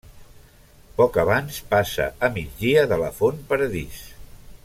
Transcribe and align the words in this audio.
Poc 1.01 1.19
abans 1.23 1.59
passa 1.73 2.07
a 2.29 2.31
migdia 2.39 2.87
de 2.93 2.99
la 3.05 3.13
Font 3.21 3.47
Paradís. 3.53 4.01